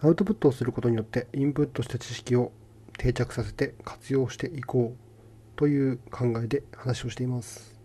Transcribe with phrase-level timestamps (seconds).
[0.00, 2.52] アウトプットをすることによってインプットした知識を
[2.98, 7.76] 定着させて活用していこうという考えで話をしています。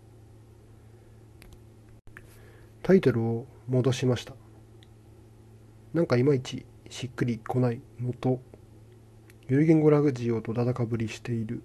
[2.84, 4.34] タイトルを戻しました。
[5.92, 8.40] なんかいまいちしっくりこないのと
[9.48, 11.64] ゆる言語ラグジオとだだかぶりしている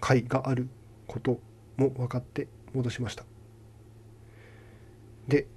[0.00, 0.68] 回がある
[1.08, 1.40] こと
[1.76, 3.24] も分かって戻しました。
[5.26, 5.48] で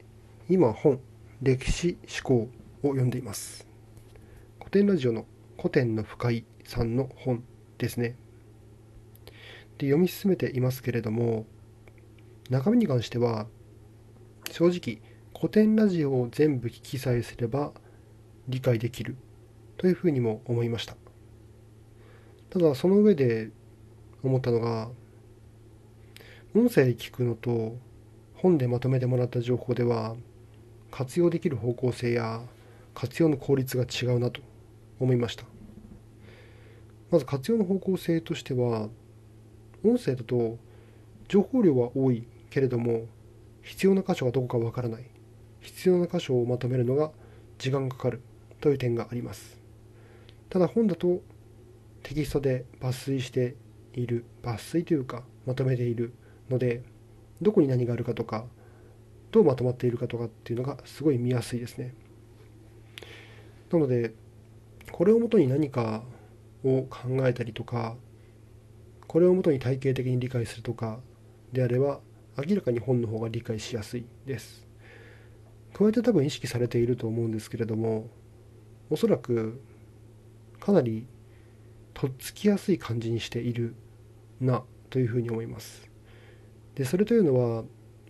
[0.50, 1.00] 今本
[1.44, 2.50] 歴史思考
[2.82, 3.73] を読んでいます。
[4.74, 5.28] 典ラジオの
[5.58, 7.44] 古典の深いさんの本
[7.78, 8.16] ですね。
[9.78, 11.46] で読み進めていますけれども
[12.50, 13.46] 中身に関しては
[14.50, 15.00] 正直
[15.40, 17.72] 古典ラジオを全部聞きさえすれば
[18.48, 19.16] 理解できる
[19.78, 20.96] というふうにも思いました。
[22.50, 23.52] ただその上で
[24.24, 24.90] 思ったのが
[26.56, 27.78] 音声で聞くのと
[28.34, 30.16] 本でまとめてもらった情報では
[30.90, 32.42] 活用できる方向性や
[32.96, 34.42] 活用の効率が違うなと
[35.04, 35.46] 思いました。
[37.12, 38.90] まず活用の方向性としては
[39.84, 40.58] 音声だと
[41.28, 43.06] 情報量は多いけれども
[43.62, 45.04] 必要な箇所がどこかわからない。
[45.62, 47.12] 必要な箇所をまとめるのが
[47.58, 48.22] 時間がかかる
[48.60, 49.58] という点があります。
[50.50, 51.22] ただ本だと
[52.04, 53.56] テキストで抜粋して
[53.94, 56.14] いる抜粋というかまとめている
[56.50, 56.84] ので
[57.42, 58.46] どこに何があるかとか
[59.32, 61.94] どうまとまっているかとかっていうのがすごい見やすいですね。
[63.72, 64.14] なので
[64.94, 66.04] これをもとに何か
[66.64, 67.96] を考えたりとか
[69.08, 71.00] これをもとに体系的に理解するとか
[71.52, 72.00] であれば
[72.38, 74.68] 明らかに本の方が理解しやすいです。
[75.74, 78.08] 加えて多分意識されていると思うんですけれども
[78.92, 79.60] おそらく
[80.60, 81.08] かなり
[81.96, 83.74] とっつきやすい感じにしている
[84.40, 85.90] なというふうに思います。
[86.76, 87.64] でそれというのは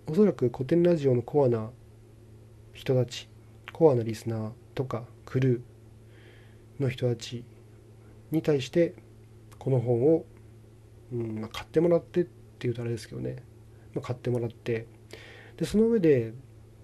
[0.05, 1.69] おそらく古典ラジオのコアな
[2.73, 3.29] 人たち
[3.71, 5.72] コアなリスナーとかクルー
[6.79, 7.43] の人たち
[8.31, 8.95] に対して
[9.59, 10.25] この本を、
[11.11, 12.23] うんまあ、買ってもらってっ
[12.59, 13.43] ていうとあれですけどね、
[13.93, 14.87] まあ、買ってもらって。
[15.57, 16.33] でその上で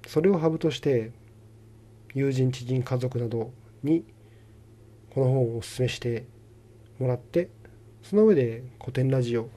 [0.08, 1.12] それをハブとして
[2.14, 3.52] 友人知人家族など
[3.84, 4.04] に
[5.10, 6.26] この本をお勧めして
[7.00, 7.50] もらって
[8.04, 9.50] その上で古典ラジオ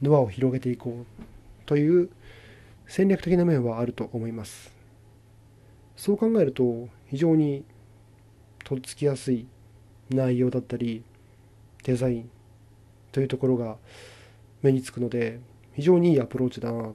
[0.00, 1.22] の輪を広げていこう
[1.66, 2.10] という
[2.86, 4.72] 戦略的な面はあると思います。
[5.96, 7.64] そう考えると非常に
[8.64, 9.46] とっつきやすい
[10.14, 11.02] 内容だったり
[11.84, 12.30] デザイン
[13.10, 13.76] というところが
[14.62, 15.40] 目につくので
[15.74, 16.94] 非常にいいアプローチだなっ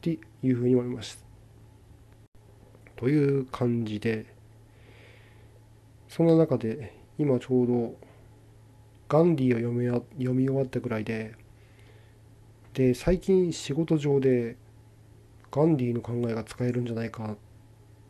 [0.00, 1.24] ていうふうに思います。
[2.96, 4.26] という感じで
[6.08, 7.94] そんな中で今ちょうど
[9.08, 9.86] ガンディを読み
[10.18, 11.34] 読み終わったぐらいで
[12.74, 14.56] で最近仕事上で
[15.50, 17.36] ガンディの考えが使えるんじゃないかっ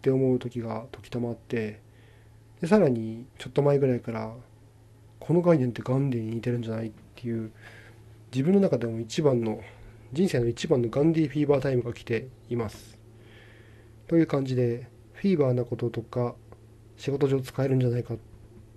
[0.02, 1.80] て思う時が時たまって
[2.60, 4.32] でさらにちょっと前ぐらいから
[5.20, 7.50] この概念ってガンディに似てるんじゃないっていう
[8.32, 9.60] 自分の中でも一番の
[10.12, 12.98] 人生の一番のガンディフィーバータイムが来ています。
[14.06, 16.34] という感じでフィーバーなこととか
[16.96, 18.18] 仕事上使えるんじゃないかっ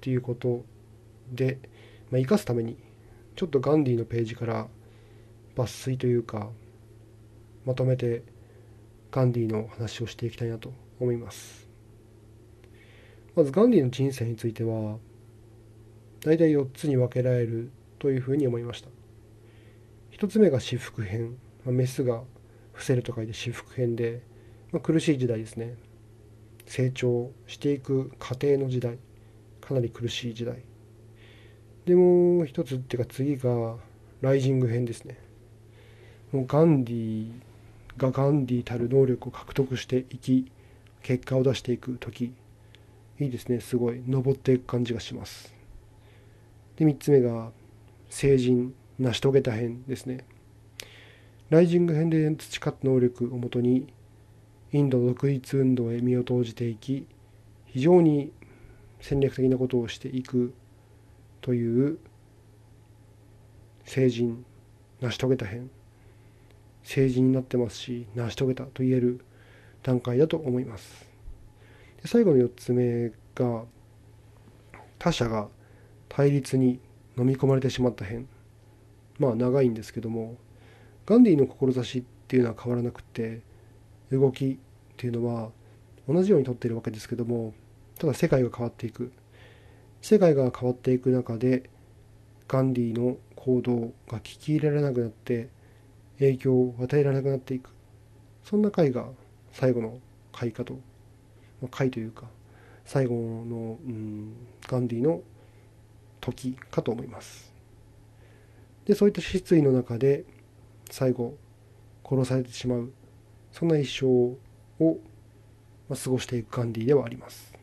[0.02, 0.66] ていうこと
[1.32, 1.60] で、
[2.10, 2.78] まあ、生かすために
[3.36, 4.68] ちょっとガンディのページから
[5.56, 6.50] 抜粋というか
[7.66, 8.24] まとめて
[9.12, 11.69] ガンディの話をしていきたいなと思います。
[13.36, 14.98] まずガンディの人生については
[16.22, 18.90] 大体4つに分けられるというふうに思いました。
[20.18, 22.24] 1つ目が私服編、まあ、メスが
[22.74, 24.22] 伏せると書いて私服編で、
[24.72, 25.76] まあ、苦しい時代ですね。
[26.66, 28.98] 成長していく過程の時代
[29.62, 30.64] かなり苦しい時代。
[31.86, 33.78] でもう一つっていうか次が
[34.22, 35.18] ライジング編ですね。
[36.32, 37.32] もうガンディ
[37.98, 40.52] がガンディたる能力を獲得していき
[41.02, 42.34] 結果を出していく時。
[43.20, 43.60] いいですね。
[43.60, 44.02] すごい。
[44.08, 45.54] 登っていく感じがします。
[46.78, 47.52] で3つ目が
[48.10, 50.26] 成人成し遂げた編ですね。
[51.50, 53.92] ライジング編で培った能力をもとに
[54.72, 57.08] インド独立運動へ身を投じていき
[57.66, 58.32] 非常に
[59.02, 60.54] 戦略的なことをしていく
[61.42, 61.98] という
[63.84, 64.46] 成人
[65.02, 65.70] 成し遂げた編。
[66.84, 69.20] 成人になってますし成し遂げたと言える
[69.84, 71.09] 段階だと思います。
[72.02, 73.64] で最後の4つ目が
[74.98, 75.48] 他者が
[76.08, 76.80] 対立に
[77.18, 78.28] 飲み込まれてしまった編
[79.18, 80.38] まあ長いんですけども
[81.06, 83.42] ガンディの志っていうのは変わらなくて
[84.12, 84.58] 動きっ
[84.98, 85.50] ていうのは
[86.08, 87.54] 同じようにとっているわけですけども
[88.00, 89.12] ただ世界が変わっていく。
[90.02, 91.70] 世界が変わっていく中で
[92.48, 95.50] ガンディの行動が聞き入れられなくなって
[96.20, 97.70] 影響を与えられなくなっていく。
[98.44, 99.08] そんな回が
[99.52, 100.00] 最後の
[100.32, 100.80] 回かと、
[101.68, 102.28] 回というか
[102.86, 104.34] 最後の、うん、
[104.68, 105.22] ガンディの
[106.22, 107.54] 時かと思います。
[108.86, 110.26] でそういった失意の中で
[110.90, 111.36] 最後
[112.04, 112.92] 殺されてしまう
[113.52, 114.06] そんな一生
[114.84, 114.98] を、
[115.88, 117.54] ま過ごしていくガンディではあります。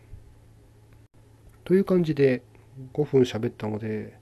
[1.65, 2.43] という感じで
[2.93, 4.19] 5分喋ったので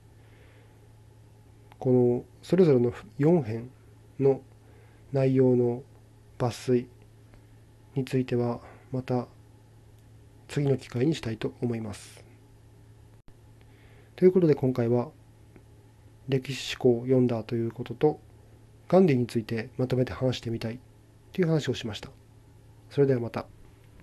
[1.77, 3.69] このそれぞれの4編
[4.19, 4.41] の
[5.11, 5.83] 内容の
[6.39, 6.87] 抜粋
[7.93, 8.59] については
[8.91, 9.27] また
[10.47, 12.23] 次の機会にしたいと思います。
[14.15, 15.09] ということで今回は
[16.29, 18.19] 歴史思考を読んだということと
[18.87, 20.79] ガンディについてまとめて話してみたい
[21.33, 22.09] という話をしました。
[22.89, 23.45] それではまた。